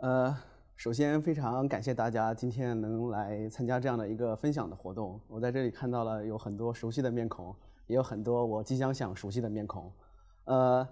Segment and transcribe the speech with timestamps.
[0.00, 0.34] 呃，
[0.76, 5.20] 首先非常感谢大家今天能来参加这样的一个分享的活动。
[5.28, 7.54] 我在这里看到了有很多熟悉的面孔，
[7.86, 9.92] 也有很多我即将想熟悉的面孔。
[10.44, 10.88] 呃，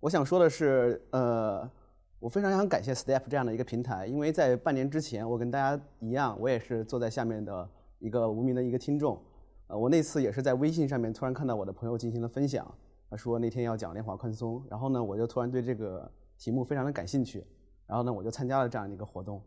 [0.00, 1.70] 我想说的是，呃，
[2.18, 9.22] 我非常想感谢 Step 这样的一个平台，因为在半年之前，我跟大家一样，我也是坐在下面的一个无名的一个听众。
[9.66, 12.66] 呃，我那次也是在微信上面突然看到我的朋友进行了分享，
[13.10, 17.44] 他说那天要讲量化宽松，然后呢，我就突然对这个题目非常的感兴趣。
[17.86, 19.40] 然后呢，我就参加了这样的一个活动。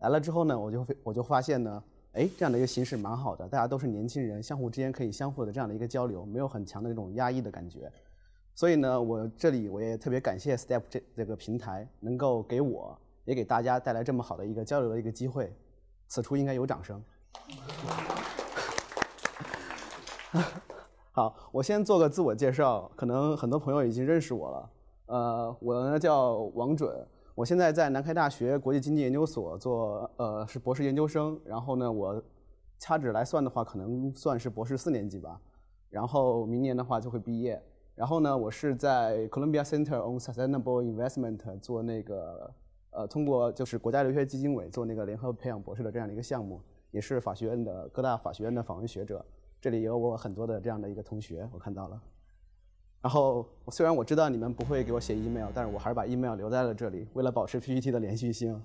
[0.00, 7.90] 来了之后呢，我就我就发现呢，哎，这样的一个形式蛮好的，大家都是年轻人，相互之间可以相互的这样的一个交流，没有很强的那种压抑的感觉。
[8.54, 15.52] 所以呢，我这里我也特别感谢 Step 这这个平台，能够给我也给大家带来这么好的一个交流的一个机会。
[16.08, 17.02] 此处应该有掌声。
[21.12, 24.70] 好，我先做个自我介绍，可能很多朋友已经认识我了。
[25.06, 27.06] 呃，我呢叫王准。
[27.38, 31.40] 我现在在南开大学国际经济研究所做，呃，是博士研究生。
[31.44, 32.20] 然后呢，我
[32.80, 35.40] 掐指来算的话，可能算是博士四年级吧。
[35.88, 37.62] 然后明年的话就会毕业。
[37.94, 42.52] 然后呢，我是在 Columbia Center on Sustainable Investment 做那个，
[42.90, 49.24] 呃，通过就是国家留学基金委做那个联合培养博士的这样的一个项目，也是法学院的各大法学院的访问学者。
[49.60, 52.02] 这里有我很多的这样的一个同学，我看到了。
[53.00, 58.60] 然后，虽然我知道你们不会给我写 email，但是我还是把 email 留在了这里，为了保持 PPT 的连续性。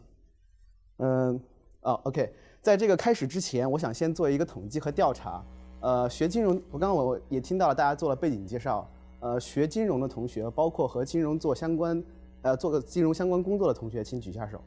[0.98, 1.40] 嗯，
[1.82, 5.44] 哦，OK，在这个开始之前，我想先做一个统计和调查。
[5.82, 8.90] 呃，学金融，我刚刚我也听到了大家做了背景介绍。
[9.20, 12.04] 呃，学金融的同学，包括和金融做相关，
[12.42, 14.60] 呃，做个金融相关工作的同学，请举一下手。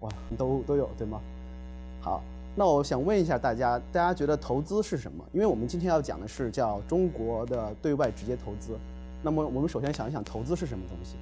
[0.00, 1.20] 哇，都都有对吗？
[2.00, 2.22] 好。
[2.58, 5.22] 那我想问一下大家，大家觉得投资是什么？
[5.30, 8.78] 因为我们今天要讲的是叫中国的对外直接投资。
[9.22, 11.16] 那么我们首先想一想，投资是什么东西？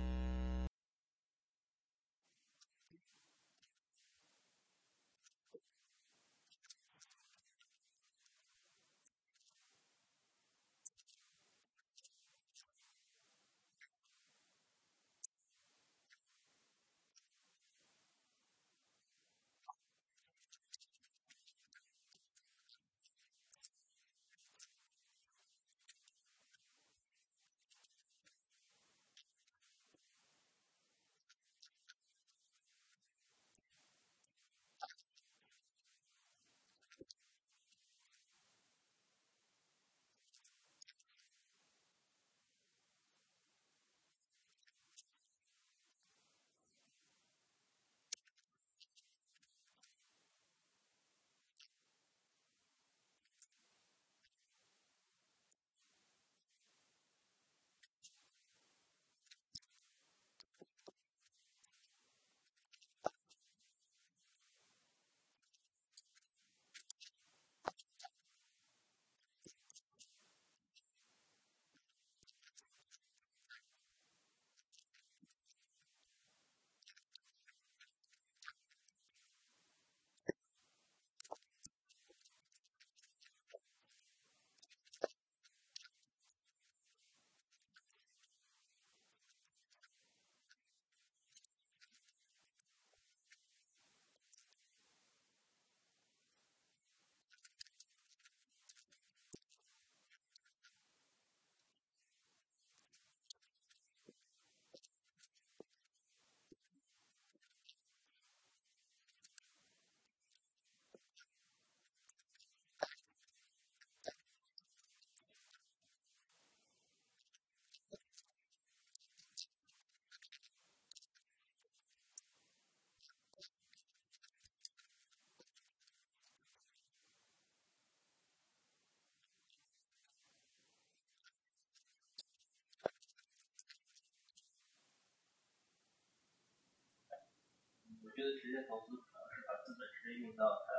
[138.15, 140.71] 觉得直接投资可能是把资本直接用到它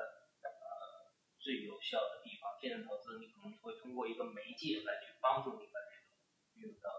[0.47, 2.55] 呃最有效的地方。
[2.63, 6.07] 天然投资你可能会通过一个媒介来去帮助你把这个
[6.55, 6.94] 运用到